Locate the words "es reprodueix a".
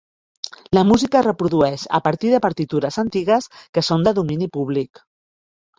1.19-2.01